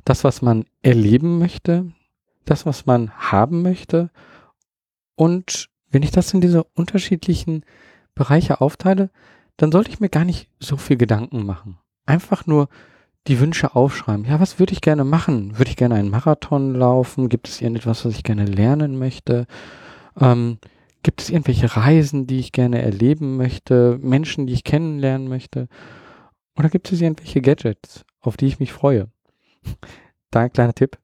das, 0.05 0.25
was 0.25 0.43
man 0.43 0.65
erleben 0.83 1.39
möchte, 1.39 1.93
das, 2.45 2.67
was 2.67 2.87
man 2.87 3.11
haben 3.13 3.63
möchte. 3.63 4.11
Und 5.15 5.69
wenn 5.91 6.03
ich 6.03 6.11
das 6.11 6.33
in 6.33 6.41
diese 6.41 6.65
unterschiedlichen 6.65 7.65
Bereiche 8.15 8.61
aufteile, 8.61 9.11
dann 9.57 9.71
sollte 9.71 9.91
ich 9.91 10.01
mir 10.01 10.09
gar 10.09 10.25
nicht 10.25 10.49
so 10.59 10.77
viel 10.77 10.97
Gedanken 10.97 11.45
machen. 11.45 11.79
Einfach 12.07 12.47
nur 12.47 12.69
die 13.27 13.39
Wünsche 13.39 13.77
aufschreiben. 13.77 14.25
Ja, 14.25 14.41
was 14.41 14.59
würde 14.59 14.73
ich 14.73 14.81
gerne 14.81 15.05
machen? 15.05 15.59
Würde 15.59 15.71
ich 15.71 15.77
gerne 15.77 15.97
einen 15.97 16.11
Marathon 16.11 16.75
laufen? 16.75 17.29
Gibt 17.29 17.49
es 17.49 17.61
irgendetwas, 17.61 18.05
was 18.05 18.15
ich 18.15 18.25
gerne 18.25 18.47
lernen 18.47 18.99
möchte? 18.99 19.47
Ähm, 20.19 20.59
gibt 21.03 21.23
es 21.23 21.31
irgendwelche 21.31 21.77
Reisen, 21.77 22.27
die 22.27 22.39
ich 22.39 22.53
gerne 22.53 22.83
erleben 22.83 23.37
möchte? 23.37 23.99
Menschen, 24.03 24.47
die 24.47 24.53
ich 24.53 24.65
kennenlernen 24.65 25.29
möchte? 25.29 25.69
Oder 26.57 26.69
gibt 26.69 26.91
es 26.93 27.01
irgendwelche 27.01 27.41
Gadgets, 27.41 28.05
auf 28.21 28.37
die 28.37 28.47
ich 28.47 28.61
mich 28.61 28.73
freue? 28.73 29.09
Da 30.33 30.43
ein 30.43 30.53
kleiner 30.53 30.75
Tipp. 30.75 30.97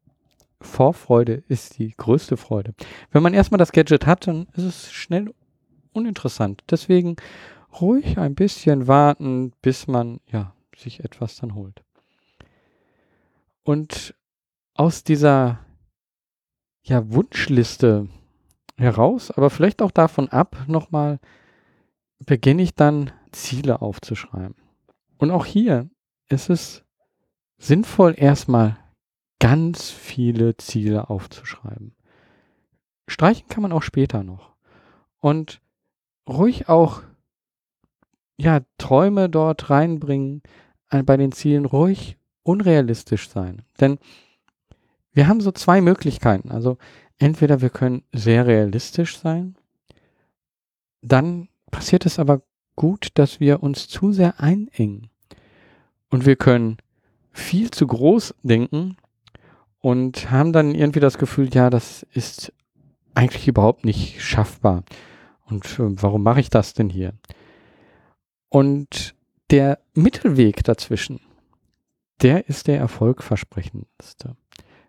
Vorfreude 0.61 1.43
ist 1.49 1.79
die 1.79 1.91
größte 1.97 2.37
Freude. 2.37 2.75
Wenn 3.11 3.25
man 3.25 3.35
erstmal 3.35 3.59
das 3.59 3.73
Gadget 3.73 4.07
hat, 4.07 4.29
dann 4.29 4.47
ist 4.55 4.62
es 4.62 4.93
schnell 4.93 5.35
uninteressant. 5.93 6.62
Deswegen 6.71 7.17
ruhig 7.81 8.19
ein 8.19 8.37
bisschen 8.37 8.87
warten, 8.87 9.53
bis 9.62 9.88
man 9.88 10.21
ja 10.31 10.55
sich 10.76 11.00
etwas 11.00 11.37
dann 11.37 11.57
holt. 11.57 11.83
Und 13.65 14.15
aus 14.75 15.03
dieser 15.03 15.59
ja, 16.83 17.11
Wunschliste 17.12 18.09
heraus, 18.76 19.30
aber 19.30 19.50
vielleicht 19.50 19.83
auch 19.83 19.90
davon 19.90 20.28
ab, 20.28 20.56
nochmal 20.66 21.18
beginne 22.18 22.62
ich 22.62 22.75
dann 22.75 23.11
Ziele 23.33 23.83
aufzuschreiben. 23.83 24.56
Und 25.18 25.30
auch 25.30 25.47
hier 25.47 25.88
ist 26.28 26.50
es 26.50 26.85
sinnvoll, 27.59 28.14
erstmal 28.16 28.76
ganz 29.38 29.90
viele 29.90 30.56
Ziele 30.56 31.11
aufzuschreiben. 31.11 31.95
Streichen 33.09 33.49
kann 33.49 33.62
man 33.62 33.73
auch 33.73 33.83
später 33.83 34.23
noch. 34.23 34.54
Und 35.21 35.61
ruhig 36.28 36.68
auch 36.68 37.02
ja, 38.37 38.61
Träume 38.78 39.28
dort 39.28 39.71
reinbringen, 39.71 40.42
äh, 40.90 41.02
bei 41.02 41.16
den 41.16 41.33
Zielen 41.33 41.64
ruhig 41.64 42.18
unrealistisch 42.42 43.28
sein. 43.28 43.62
Denn 43.80 43.99
wir 45.12 45.28
haben 45.28 45.40
so 45.40 45.52
zwei 45.52 45.80
Möglichkeiten. 45.80 46.50
Also 46.50 46.76
entweder 47.18 47.61
wir 47.61 47.70
können 47.70 48.02
sehr 48.12 48.46
realistisch 48.46 49.18
sein, 49.18 49.56
dann 51.02 51.49
passiert 51.70 52.06
es 52.06 52.18
aber 52.18 52.42
gut, 52.75 53.08
dass 53.14 53.40
wir 53.40 53.62
uns 53.62 53.88
zu 53.88 54.12
sehr 54.12 54.40
einengen. 54.40 55.11
Und 56.11 56.26
wir 56.26 56.37
können 56.37 56.78
viel 57.32 57.70
zu 57.70 57.87
groß 57.87 58.35
denken 58.42 58.96
und 59.80 60.30
haben 60.30 60.52
dann 60.52 60.75
irgendwie 60.75 61.00
das 61.00 61.18
Gefühl, 61.18 61.49
ja, 61.52 61.70
das 61.70 62.04
ist 62.12 62.52
eigentlich 63.14 63.49
überhaupt 63.49 63.85
nicht 63.85 64.20
schaffbar. 64.23 64.85
Und 65.46 65.64
äh, 65.78 66.02
warum 66.02 66.23
mache 66.23 66.40
ich 66.40 66.50
das 66.50 66.75
denn 66.75 66.90
hier? 66.90 67.14
Und 68.49 69.14
der 69.50 69.78
Mittelweg 69.94 70.64
dazwischen, 70.64 71.20
der 72.23 72.49
ist 72.49 72.66
der 72.66 72.78
erfolgversprechendste. 72.78 74.37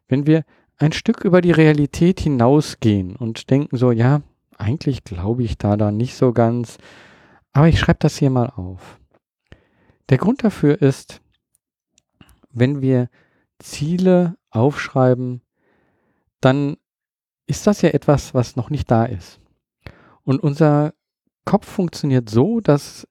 Wenn 0.08 0.26
wir 0.26 0.46
ein 0.78 0.92
Stück 0.92 1.24
über 1.24 1.42
die 1.42 1.52
Realität 1.52 2.20
hinausgehen 2.20 3.16
und 3.16 3.50
denken 3.50 3.78
so, 3.78 3.92
ja, 3.92 4.22
eigentlich 4.58 5.04
glaube 5.04 5.44
ich 5.44 5.58
da 5.58 5.78
da 5.78 5.92
nicht 5.92 6.16
so 6.16 6.34
ganz, 6.34 6.78
aber 7.52 7.68
ich 7.68 7.80
schreibe 7.80 8.00
das 8.00 8.18
hier 8.18 8.30
mal 8.30 8.50
auf. 8.50 9.00
Der 10.10 10.18
Grund 10.18 10.44
dafür 10.44 10.82
ist, 10.82 11.22
wenn 12.52 12.82
wir 12.82 13.10
Ziele 13.60 14.38
aufschreiben, 14.52 15.42
dann 16.42 16.78
ist 17.48 17.66
das 17.66 17.82
ja 17.82 17.90
etwas, 17.90 18.34
was 18.34 18.56
noch 18.56 18.70
nicht 18.70 18.90
da 18.92 19.06
ist. 19.06 19.40
Und 20.24 20.42
unser 20.42 20.94
Kopf 21.46 21.68
funktioniert 21.68 22.30
so, 22.30 22.60
dass 22.60 23.08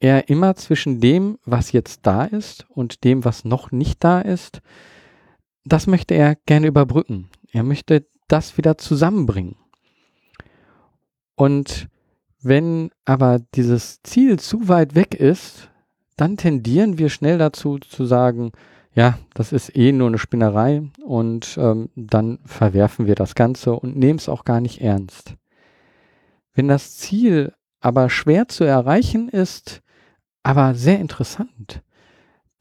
er 0.00 0.28
immer 0.28 0.54
zwischen 0.56 1.00
dem, 1.00 1.38
was 1.44 1.72
jetzt 1.72 2.00
da 2.06 2.24
ist 2.24 2.66
und 2.68 3.04
dem, 3.04 3.24
was 3.24 3.44
noch 3.44 3.70
nicht 3.70 4.02
da 4.02 4.20
ist, 4.20 4.62
das 5.64 5.86
möchte 5.86 6.14
er 6.14 6.36
gerne 6.46 6.66
überbrücken. 6.66 7.28
Er 7.52 7.62
möchte 7.62 8.06
das 8.28 8.56
wieder 8.56 8.78
zusammenbringen. 8.78 9.56
Und 11.34 11.88
wenn 12.40 12.90
aber 13.04 13.40
dieses 13.54 14.02
Ziel 14.02 14.38
zu 14.38 14.68
weit 14.68 14.94
weg 14.94 15.14
ist, 15.14 15.70
dann 16.16 16.36
tendieren 16.36 16.98
wir 16.98 17.08
schnell 17.08 17.38
dazu 17.38 17.78
zu 17.78 18.04
sagen, 18.04 18.52
ja, 18.94 19.18
das 19.34 19.52
ist 19.52 19.74
eh 19.76 19.92
nur 19.92 20.08
eine 20.08 20.18
Spinnerei 20.18 20.82
und 21.02 21.56
ähm, 21.58 21.88
dann 21.94 22.40
verwerfen 22.44 23.06
wir 23.06 23.14
das 23.14 23.34
Ganze 23.34 23.72
und 23.72 23.96
nehmen 23.96 24.18
es 24.18 24.28
auch 24.28 24.44
gar 24.44 24.60
nicht 24.60 24.82
ernst. 24.82 25.36
Wenn 26.54 26.68
das 26.68 26.96
Ziel 26.96 27.54
aber 27.80 28.10
schwer 28.10 28.48
zu 28.48 28.64
erreichen 28.64 29.28
ist, 29.28 29.82
aber 30.42 30.74
sehr 30.74 31.00
interessant. 31.00 31.82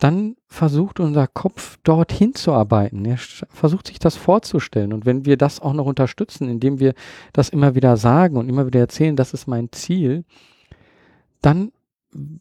Dann 0.01 0.35
versucht 0.47 0.99
unser 0.99 1.27
Kopf 1.27 1.77
dorthin 1.83 2.33
zu 2.33 2.53
arbeiten. 2.53 3.05
Er 3.05 3.17
versucht 3.17 3.85
sich 3.85 3.99
das 3.99 4.15
vorzustellen. 4.15 4.93
Und 4.93 5.05
wenn 5.05 5.25
wir 5.25 5.37
das 5.37 5.59
auch 5.59 5.73
noch 5.73 5.85
unterstützen, 5.85 6.49
indem 6.49 6.79
wir 6.79 6.95
das 7.33 7.49
immer 7.49 7.75
wieder 7.75 7.95
sagen 7.97 8.35
und 8.37 8.49
immer 8.49 8.65
wieder 8.65 8.79
erzählen, 8.79 9.15
das 9.15 9.31
ist 9.35 9.45
mein 9.45 9.71
Ziel, 9.71 10.25
dann 11.43 11.71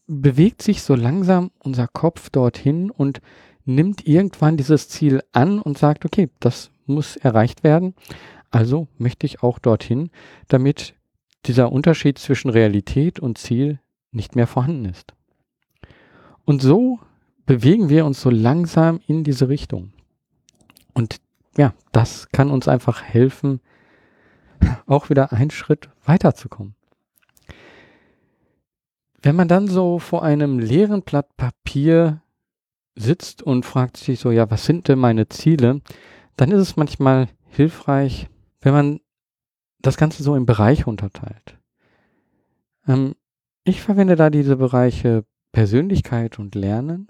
bewegt 0.07 0.63
sich 0.63 0.83
so 0.83 0.95
langsam 0.95 1.51
unser 1.59 1.87
Kopf 1.87 2.31
dorthin 2.31 2.91
und 2.91 3.21
nimmt 3.67 4.07
irgendwann 4.07 4.57
dieses 4.57 4.89
Ziel 4.89 5.23
an 5.33 5.61
und 5.61 5.77
sagt, 5.77 6.07
okay, 6.07 6.31
das 6.41 6.71
muss 6.87 7.17
erreicht 7.17 7.63
werden. 7.63 7.95
Also 8.51 8.89
möchte 8.97 9.27
ich 9.27 9.43
auch 9.43 9.59
dorthin, 9.59 10.09
damit 10.49 10.95
dieser 11.45 11.71
Unterschied 11.71 12.19
zwischen 12.19 12.49
Realität 12.49 13.21
und 13.21 13.37
Ziel 13.37 13.81
nicht 14.13 14.35
mehr 14.35 14.47
vorhanden 14.47 14.87
ist. 14.87 15.13
Und 16.47 16.63
so 16.63 17.01
bewegen 17.51 17.89
wir 17.89 18.07
uns 18.07 18.21
so 18.21 18.31
langsam 18.31 19.01
in 19.09 19.25
diese 19.25 19.49
Richtung. 19.49 19.93
Und 20.95 21.17
ja, 21.57 21.75
das 21.91 22.29
kann 22.31 22.49
uns 22.49 22.69
einfach 22.69 23.03
helfen, 23.03 23.59
auch 24.87 25.11
wieder 25.11 25.33
einen 25.33 25.51
Schritt 25.51 25.89
weiterzukommen. 26.05 26.77
Wenn 29.21 29.35
man 29.35 29.49
dann 29.49 29.67
so 29.67 29.99
vor 29.99 30.23
einem 30.23 30.61
leeren 30.61 31.03
Blatt 31.03 31.37
Papier 31.37 32.23
sitzt 32.95 33.43
und 33.43 33.67
fragt 33.67 33.97
sich 33.97 34.21
so, 34.21 34.31
ja, 34.31 34.49
was 34.49 34.65
sind 34.65 34.87
denn 34.87 35.01
meine 35.01 35.29
Ziele, 35.29 35.81
dann 36.37 36.53
ist 36.53 36.61
es 36.61 36.77
manchmal 36.77 37.31
hilfreich, 37.49 38.29
wenn 38.61 38.75
man 38.75 39.01
das 39.81 39.97
Ganze 39.97 40.23
so 40.23 40.37
in 40.37 40.47
Bereiche 40.47 40.87
unterteilt. 40.87 41.59
Ähm, 42.87 43.17
ich 43.65 43.83
verwende 43.83 44.15
da 44.15 44.31
diese 44.31 44.55
Bereiche 44.55 45.25
Persönlichkeit 45.51 46.39
und 46.39 46.55
Lernen, 46.55 47.10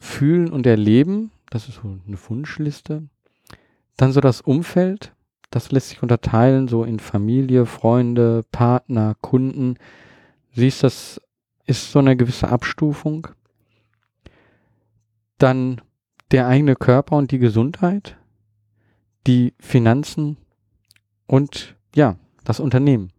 Fühlen 0.00 0.50
und 0.50 0.66
Erleben, 0.66 1.30
das 1.50 1.68
ist 1.68 1.76
so 1.82 1.98
eine 2.06 2.18
Wunschliste. 2.28 3.04
Dann 3.96 4.12
so 4.12 4.20
das 4.20 4.40
Umfeld, 4.40 5.12
das 5.50 5.72
lässt 5.72 5.90
sich 5.90 6.02
unterteilen, 6.02 6.68
so 6.68 6.84
in 6.84 6.98
Familie, 6.98 7.66
Freunde, 7.66 8.44
Partner, 8.50 9.16
Kunden. 9.20 9.76
Siehst, 10.52 10.82
das 10.82 11.20
ist 11.66 11.92
so 11.92 11.98
eine 11.98 12.16
gewisse 12.16 12.48
Abstufung. 12.48 13.28
Dann 15.38 15.80
der 16.30 16.46
eigene 16.46 16.76
Körper 16.76 17.16
und 17.16 17.30
die 17.30 17.38
Gesundheit, 17.38 18.16
die 19.26 19.54
Finanzen 19.58 20.36
und 21.26 21.76
ja, 21.94 22.16
das 22.44 22.60
Unternehmen. 22.60 23.12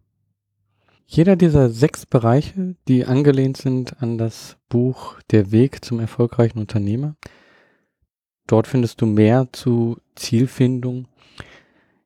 Jeder 1.14 1.36
dieser 1.36 1.68
sechs 1.68 2.06
Bereiche, 2.06 2.74
die 2.88 3.04
angelehnt 3.04 3.58
sind 3.58 4.02
an 4.02 4.16
das 4.16 4.56
Buch 4.70 5.20
Der 5.30 5.52
Weg 5.52 5.84
zum 5.84 6.00
erfolgreichen 6.00 6.58
Unternehmer, 6.58 7.16
dort 8.46 8.66
findest 8.66 9.02
du 9.02 9.04
mehr 9.04 9.46
zu 9.52 9.98
Zielfindung. 10.14 11.08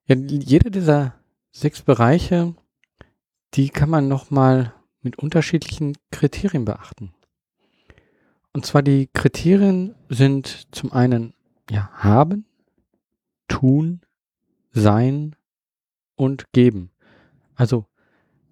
Ja, 0.07 0.17
jeder 0.17 0.71
dieser 0.71 1.15
sechs 1.53 1.83
Bereiche, 1.83 2.57
die 3.55 3.69
kann 3.69 3.91
man 3.91 4.09
nochmal 4.09 4.75
mit 5.03 5.21
unterschiedlichen 5.21 5.97
Kriterien 6.11 6.65
beachten. 6.65 7.15
Und 8.53 8.67
zwar 8.67 8.83
die 8.83 9.09
Kriterien 9.15 9.95
sind 10.09 10.67
zum 10.75 10.91
einen 10.93 11.33
ja, 11.71 11.91
haben, 11.93 12.45
tun, 13.47 14.01
sein 14.73 15.37
und 16.17 16.51
geben. 16.51 16.91
Also, 17.55 17.87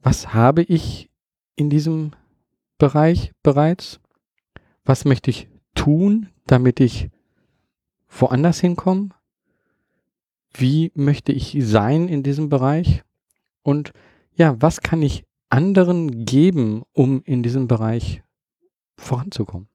was 0.04 0.34
habe 0.34 0.62
ich 0.62 1.11
in 1.56 1.70
diesem 1.70 2.12
Bereich 2.76 3.32
bereits? 3.42 4.00
Was 4.84 5.06
möchte 5.06 5.30
ich 5.30 5.49
tun, 5.75 6.28
damit 6.46 6.78
ich 6.78 7.08
woanders 8.11 8.61
hinkomme? 8.61 9.08
Wie 10.52 10.92
möchte 10.94 11.32
ich 11.32 11.56
sein 11.61 12.06
in 12.08 12.23
diesem 12.23 12.50
Bereich? 12.50 13.02
Und 13.62 13.92
ja, 14.37 14.61
was 14.61 14.82
kann 14.82 15.00
ich 15.00 15.25
anderen 15.49 16.26
geben, 16.26 16.82
um 16.92 17.23
in 17.25 17.42
diesem 17.42 17.66
Bereich 17.66 18.23
voranzukommen? 18.99 19.68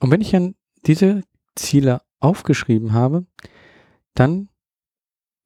Und 0.00 0.10
wenn 0.10 0.22
ich 0.22 0.32
dann 0.32 0.56
diese 0.86 1.22
Ziele 1.54 2.02
aufgeschrieben 2.18 2.92
habe, 2.92 3.26
dann, 4.14 4.48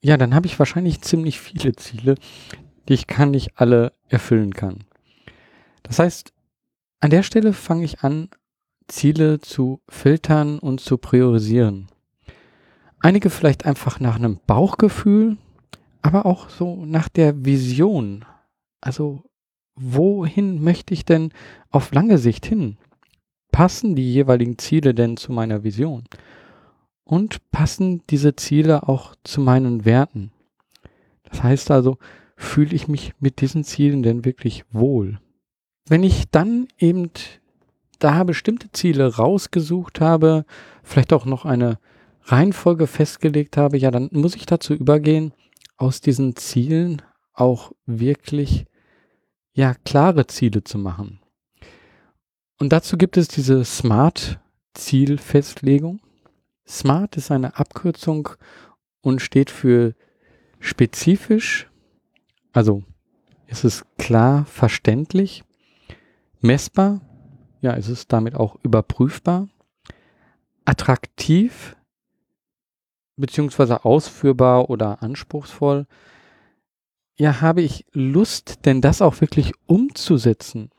ja, 0.01 0.17
dann 0.17 0.35
habe 0.35 0.47
ich 0.47 0.59
wahrscheinlich 0.59 1.03
ziemlich 1.03 1.39
viele 1.39 1.77
Ziele, 1.77 2.15
die 2.89 2.95
ich 2.95 3.07
gar 3.07 3.27
nicht 3.27 3.53
alle 3.57 3.93
erfüllen 4.09 4.55
kann. 4.55 4.85
Das 5.83 5.99
heißt, 5.99 6.33
an 7.01 7.11
der 7.11 7.23
Stelle 7.23 7.53
fange 7.53 7.85
ich 7.85 8.01
an, 8.01 8.29
Ziele 8.89 9.41
zu 9.41 9.81
filtern 9.89 10.59
und 10.59 10.81
zu 10.81 10.97
priorisieren. 10.99 11.89
Einige 13.01 13.31
vielleicht 13.31 13.67
einfach 13.67 14.01
nach 14.01 14.17
einem 14.17 14.41
Bauchgefühl, 14.47 15.37
aber 16.03 16.27
auch 16.27 16.49
so 16.49 16.85
nach 16.85 17.09
der 17.09 17.45
Vision. 17.45 18.25
Also, 18.81 19.23
wohin 19.77 20.63
möchte 20.63 20.95
ich 20.95 21.05
denn 21.05 21.33
auf 21.71 21.93
lange 21.93 22.19
Sicht 22.19 22.47
hin? 22.47 22.79
Passen 23.53 23.95
die 23.95 24.13
jeweiligen 24.13 24.59
Ziele 24.59 24.95
denn 24.95 25.17
zu 25.17 25.33
meiner 25.33 25.63
Vision? 25.63 26.05
Und 27.05 27.51
passen 27.51 28.03
diese 28.11 28.37
Ziele 28.37 28.89
auch 28.89 29.15
zu 29.25 29.41
meinen 29.41 29.85
Werten? 29.85 30.33
Das 31.25 31.43
heißt 31.43 31.71
also, 31.71 31.99
fühle 32.39 32.75
ich 32.75 32.87
mich 32.89 33.13
mit 33.19 33.41
diesen 33.41 33.65
Zielen 33.65 34.03
denn 34.03 34.25
wirklich 34.25 34.65
wohl? 34.71 35.19
Wenn 35.87 36.05
ich 36.05 36.31
dann 36.31 36.69
eben 36.79 37.11
da 37.99 38.23
bestimmte 38.23 38.71
Ziele 38.71 39.17
rausgesucht 39.17 40.01
habe, 40.01 40.45
vielleicht 40.83 41.13
auch 41.13 41.27
noch 41.27 41.45
eine 41.45 41.79
Reihenfolge 42.23 42.87
festgelegt 42.87 43.57
habe, 43.57 43.77
ja, 43.77 43.91
dann 43.91 44.09
muss 44.13 44.37
ich 44.37 44.47
dazu 44.47 44.73
übergehen, 44.73 45.33
aus 45.77 46.01
diesen 46.01 46.37
Zielen 46.37 47.03
auch 47.33 47.73
wirklich 47.87 48.67
ja 49.53 49.75
klare 49.85 50.27
Ziele 50.27 50.63
zu 50.63 50.79
machen. 50.79 51.21
Und 52.61 52.73
dazu 52.73 52.97
gibt 52.97 53.17
es 53.17 53.29
diese 53.29 53.65
Smart 53.65 54.39
Zielfestlegung. 54.75 56.01
Smart 56.67 57.17
ist 57.17 57.33
eine 57.33 57.57
Abkürzung 57.57 58.29
und 59.01 59.23
steht 59.23 59.51
für 59.51 59.95
spezifisch, 60.61 61.68
also 62.53 62.83
ist 63.47 63.65
es 63.65 63.85
klar 63.97 64.45
verständlich, 64.47 65.45
messbar, 66.41 67.01
ja, 67.61 67.73
ist 67.73 67.89
es 67.89 68.07
damit 68.07 68.35
auch 68.35 68.57
überprüfbar, 68.63 69.49
attraktiv, 70.65 71.77
beziehungsweise 73.17 73.85
ausführbar 73.85 74.71
oder 74.71 75.03
anspruchsvoll. 75.03 75.87
Ja, 77.17 77.41
habe 77.41 77.63
ich 77.63 77.85
Lust, 77.93 78.65
denn 78.65 78.81
das 78.81 79.03
auch 79.03 79.21
wirklich 79.21 79.53
umzusetzen? 79.67 80.71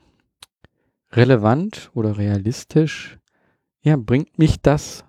Relevant 1.12 1.92
oder 1.94 2.18
realistisch? 2.18 3.20
Ja, 3.82 3.98
bringt 3.98 4.38
mich 4.38 4.62
das 4.62 5.04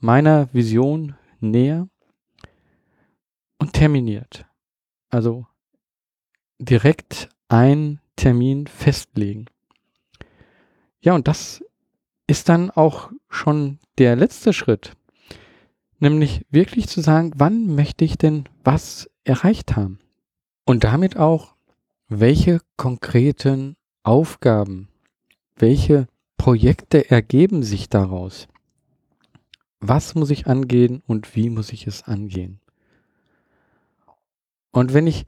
meiner 0.00 0.52
Vision 0.52 1.14
näher? 1.38 1.88
Und 3.58 3.74
terminiert. 3.74 4.44
Also 5.08 5.46
direkt 6.64 7.28
einen 7.48 8.00
Termin 8.16 8.66
festlegen. 8.66 9.46
Ja, 11.00 11.14
und 11.14 11.28
das 11.28 11.64
ist 12.26 12.48
dann 12.48 12.70
auch 12.70 13.10
schon 13.28 13.78
der 13.98 14.16
letzte 14.16 14.52
Schritt. 14.52 14.92
Nämlich 15.98 16.46
wirklich 16.50 16.88
zu 16.88 17.00
sagen, 17.00 17.32
wann 17.36 17.74
möchte 17.74 18.04
ich 18.04 18.16
denn 18.16 18.44
was 18.64 19.10
erreicht 19.24 19.76
haben? 19.76 19.98
Und 20.64 20.84
damit 20.84 21.16
auch, 21.16 21.54
welche 22.08 22.60
konkreten 22.76 23.76
Aufgaben, 24.02 24.88
welche 25.56 26.06
Projekte 26.36 27.10
ergeben 27.10 27.62
sich 27.62 27.88
daraus? 27.88 28.48
Was 29.80 30.14
muss 30.14 30.30
ich 30.30 30.46
angehen 30.46 31.02
und 31.06 31.34
wie 31.34 31.50
muss 31.50 31.72
ich 31.72 31.86
es 31.86 32.02
angehen? 32.04 32.60
Und 34.70 34.94
wenn 34.94 35.06
ich 35.06 35.26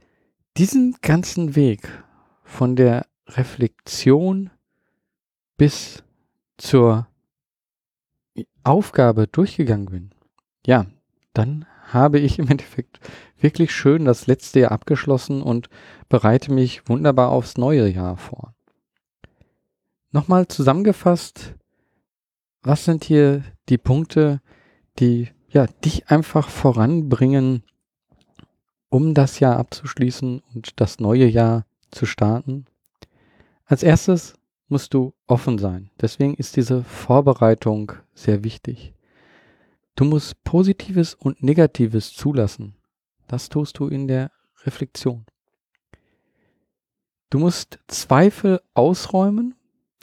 diesen 0.57 0.95
ganzen 1.01 1.55
Weg 1.55 2.03
von 2.43 2.75
der 2.75 3.05
Reflexion 3.27 4.51
bis 5.57 6.03
zur 6.57 7.07
Aufgabe 8.63 9.27
durchgegangen 9.27 9.85
bin, 9.85 10.11
ja, 10.65 10.85
dann 11.33 11.65
habe 11.87 12.19
ich 12.19 12.39
im 12.39 12.47
Endeffekt 12.47 12.99
wirklich 13.37 13.71
schön 13.71 14.05
das 14.05 14.27
letzte 14.27 14.61
Jahr 14.61 14.71
abgeschlossen 14.71 15.41
und 15.41 15.69
bereite 16.09 16.51
mich 16.51 16.87
wunderbar 16.87 17.29
aufs 17.29 17.57
neue 17.57 17.87
Jahr 17.87 18.17
vor. 18.17 18.53
Nochmal 20.11 20.47
zusammengefasst, 20.47 21.53
was 22.63 22.85
sind 22.85 23.03
hier 23.03 23.43
die 23.69 23.77
Punkte, 23.77 24.41
die 24.99 25.29
ja 25.49 25.67
dich 25.67 26.09
einfach 26.09 26.49
voranbringen, 26.49 27.63
um 28.95 29.13
das 29.13 29.41
Jahr 29.41 29.57
abzuschließen 29.57 30.41
und 30.53 30.79
das 30.79 31.01
neue 31.01 31.25
Jahr 31.25 31.65
zu 31.91 32.05
starten? 32.05 32.65
Als 33.65 33.83
erstes 33.83 34.35
musst 34.69 34.93
du 34.93 35.13
offen 35.27 35.57
sein. 35.57 35.91
Deswegen 35.99 36.33
ist 36.35 36.55
diese 36.55 36.81
Vorbereitung 36.85 37.91
sehr 38.13 38.45
wichtig. 38.45 38.93
Du 39.97 40.05
musst 40.05 40.41
Positives 40.45 41.13
und 41.13 41.43
Negatives 41.43 42.13
zulassen. 42.13 42.77
Das 43.27 43.49
tust 43.49 43.79
du 43.79 43.89
in 43.89 44.07
der 44.07 44.31
Reflexion. 44.63 45.25
Du 47.29 47.39
musst 47.39 47.79
Zweifel 47.87 48.61
ausräumen. 48.75 49.55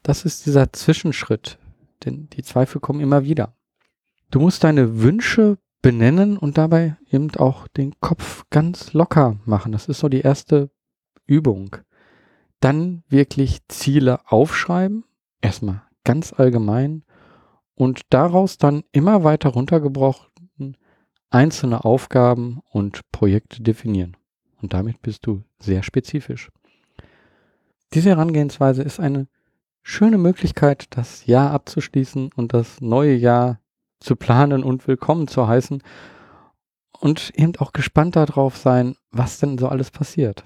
Das 0.03 0.27
ist 0.27 0.45
dieser 0.45 0.71
Zwischenschritt, 0.71 1.59
denn 2.05 2.29
die 2.29 2.43
Zweifel 2.43 2.79
kommen 2.79 3.01
immer 3.01 3.25
wieder. 3.25 3.57
Du 4.31 4.39
musst 4.39 4.63
deine 4.65 5.01
Wünsche 5.01 5.57
benennen 5.83 6.39
und 6.39 6.59
dabei 6.59 6.97
eben 7.11 7.35
auch 7.37 7.69
den 7.69 7.99
Kopf 8.01 8.45
ganz 8.51 8.93
locker 8.93 9.39
machen. 9.45 9.73
Das 9.73 9.89
ist 9.89 9.99
so 9.99 10.09
die 10.09 10.21
erste 10.21 10.71
Übung. 11.27 11.77
Dann 12.61 13.03
wirklich 13.09 13.59
Ziele 13.69 14.21
aufschreiben. 14.27 15.05
Erstmal 15.41 15.83
ganz 16.05 16.33
allgemein 16.33 17.05
und 17.75 18.03
daraus 18.11 18.59
dann 18.59 18.85
immer 18.93 19.25
weiter 19.25 19.51
runtergebrochen 19.51 20.33
einzelne 21.33 21.85
Aufgaben 21.85 22.61
und 22.71 23.01
Projekte 23.11 23.63
definieren. 23.63 24.17
Und 24.61 24.75
damit 24.75 25.03
bist 25.03 25.27
du 25.27 25.43
sehr 25.59 25.83
spezifisch. 25.83 26.51
Diese 27.95 28.11
Herangehensweise 28.11 28.83
ist 28.83 29.01
eine 29.01 29.29
schöne 29.83 30.19
Möglichkeit, 30.19 30.87
das 30.91 31.27
Jahr 31.27 31.51
abzuschließen 31.51 32.31
und 32.37 32.55
das 32.55 32.81
neue 32.81 33.15
Jahr 33.15 33.61
zu 34.03 34.17
planen 34.17 34.65
und 34.65 34.87
willkommen 34.89 35.29
zu 35.29 35.47
heißen 35.47 35.83
und 36.99 37.33
eben 37.35 37.57
auch 37.57 37.73
gespannt 37.73 38.17
darauf 38.17 38.57
sein, 38.57 38.97
was 39.11 39.39
denn 39.39 39.59
so 39.59 39.69
alles 39.69 39.91
passiert. 39.91 40.45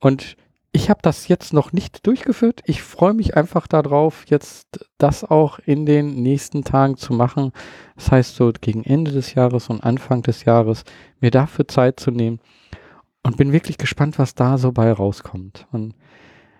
Und 0.00 0.36
ich 0.72 0.90
habe 0.90 1.00
das 1.00 1.26
jetzt 1.28 1.54
noch 1.54 1.72
nicht 1.72 2.06
durchgeführt. 2.06 2.60
Ich 2.66 2.82
freue 2.82 3.14
mich 3.14 3.34
einfach 3.34 3.66
darauf, 3.66 4.24
jetzt 4.26 4.86
das 4.98 5.24
auch 5.24 5.58
in 5.58 5.86
den 5.86 6.22
nächsten 6.22 6.64
Tagen 6.64 6.98
zu 6.98 7.14
machen. 7.14 7.52
Das 7.94 8.10
heißt, 8.10 8.36
so 8.36 8.52
gegen 8.60 8.84
Ende 8.84 9.10
des 9.10 9.32
Jahres 9.32 9.70
und 9.70 9.82
Anfang 9.82 10.20
des 10.22 10.44
Jahres 10.44 10.84
mir 11.20 11.30
dafür 11.30 11.66
Zeit 11.66 11.98
zu 11.98 12.10
nehmen 12.10 12.40
und 13.22 13.38
bin 13.38 13.52
wirklich 13.52 13.78
gespannt, 13.78 14.18
was 14.18 14.34
da 14.34 14.58
so 14.58 14.70
bei 14.70 14.92
rauskommt. 14.92 15.66
Und 15.72 15.94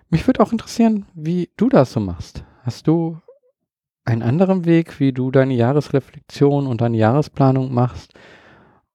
mich 0.08 0.26
würde 0.26 0.40
auch 0.40 0.52
interessieren, 0.52 1.04
wie 1.14 1.50
du 1.58 1.68
das 1.68 1.92
so 1.92 2.00
machst. 2.00 2.42
Hast 2.62 2.86
du 2.86 3.18
einen 4.06 4.22
anderen 4.22 4.64
Weg, 4.64 5.00
wie 5.00 5.12
du 5.12 5.30
deine 5.30 5.54
Jahresreflexion 5.54 6.66
und 6.66 6.80
deine 6.80 6.96
Jahresplanung 6.96 7.74
machst? 7.74 8.14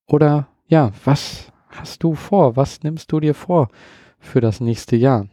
Oder 0.08 0.47
ja, 0.67 0.91
was 1.04 1.52
hast 1.69 2.02
du 2.04 2.15
vor? 2.15 2.56
Was 2.56 2.82
nimmst 2.82 3.12
du 3.12 3.19
dir 3.19 3.36
vor 3.36 3.67
für 4.19 4.41
das 4.41 4.62
nächste 4.62 4.95
Jahr? 4.95 5.28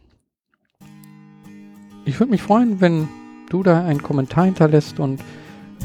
Ich 2.05 2.19
würde 2.19 2.33
mich 2.33 2.43
freuen, 2.43 2.81
wenn 2.81 3.09
du 3.51 3.63
da 3.63 3.85
einen 3.85 4.03
Kommentar 4.03 4.47
hinterlässt 4.47 4.99
und 4.99 5.23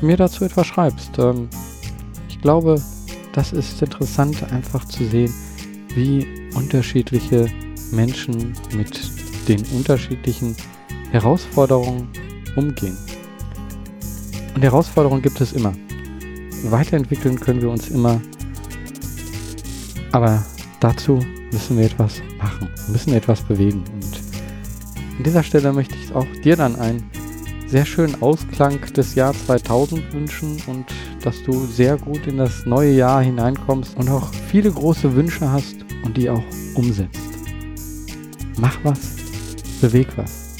mir 0.01 0.17
dazu 0.17 0.43
etwas 0.43 0.67
schreibst. 0.67 1.19
Ähm, 1.19 1.49
ich 2.29 2.41
glaube, 2.41 2.81
das 3.33 3.53
ist 3.53 3.81
interessant, 3.81 4.51
einfach 4.51 4.85
zu 4.85 5.05
sehen, 5.05 5.33
wie 5.95 6.49
unterschiedliche 6.55 7.47
Menschen 7.91 8.53
mit 8.75 8.99
den 9.47 9.63
unterschiedlichen 9.75 10.55
Herausforderungen 11.11 12.07
umgehen. 12.55 12.97
Und 14.55 14.61
Herausforderungen 14.61 15.21
gibt 15.21 15.41
es 15.41 15.53
immer. 15.53 15.73
Weiterentwickeln 16.65 17.39
können 17.39 17.61
wir 17.61 17.69
uns 17.69 17.89
immer. 17.89 18.21
Aber 20.11 20.45
dazu 20.79 21.19
müssen 21.51 21.77
wir 21.77 21.85
etwas 21.85 22.21
machen, 22.37 22.69
müssen 22.87 23.13
etwas 23.13 23.41
bewegen. 23.41 23.83
Und 23.93 24.21
an 25.17 25.23
dieser 25.23 25.43
Stelle 25.43 25.73
möchte 25.73 25.95
ich 25.95 26.13
auch 26.13 26.27
dir 26.43 26.55
dann 26.55 26.75
einen 26.75 27.03
sehr 27.67 27.85
schönen 27.85 28.21
Ausklang 28.21 28.79
des 28.93 29.15
Jahr 29.15 29.33
2000 29.33 30.13
wünschen 30.13 30.61
und 30.67 30.85
dass 31.23 31.41
du 31.43 31.65
sehr 31.65 31.97
gut 31.97 32.27
in 32.27 32.37
das 32.37 32.65
neue 32.65 32.91
Jahr 32.91 33.23
hineinkommst 33.23 33.97
und 33.97 34.09
auch 34.09 34.31
viele 34.51 34.71
große 34.71 35.15
Wünsche 35.15 35.51
hast 35.51 35.77
und 36.03 36.15
die 36.17 36.29
auch 36.29 36.43
umsetzt. 36.75 37.19
Mach 38.59 38.77
was, 38.83 39.15
beweg 39.81 40.07
was. 40.15 40.52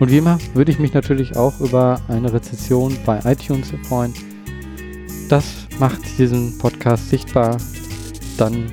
Und 0.00 0.10
wie 0.10 0.18
immer 0.18 0.38
würde 0.54 0.72
ich 0.72 0.78
mich 0.78 0.94
natürlich 0.94 1.36
auch 1.36 1.60
über 1.60 2.00
eine 2.08 2.32
Rezession 2.32 2.96
bei 3.04 3.20
iTunes 3.24 3.72
freuen. 3.86 4.14
Das 5.28 5.68
macht 5.78 6.00
diesen 6.18 6.58
Podcast 6.58 7.10
sichtbar. 7.10 7.58
Dann 8.36 8.72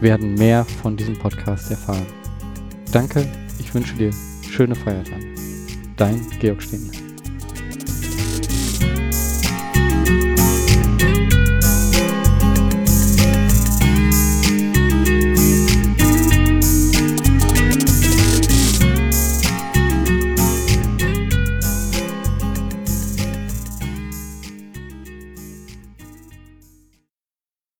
werden 0.00 0.34
mehr 0.34 0.64
von 0.64 0.96
diesem 0.96 1.18
Podcast 1.18 1.70
erfahren. 1.70 2.06
Danke, 2.92 3.26
ich 3.58 3.74
wünsche 3.74 3.94
dir 3.94 4.10
schöne 4.48 4.74
Feiertage. 4.74 5.34
Dein 5.96 6.24
Georg 6.38 6.62
Stehner. 6.62 7.07